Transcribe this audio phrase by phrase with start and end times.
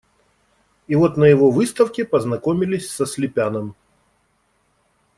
[0.87, 3.75] И вот на его выставке познакомились со Слепяном.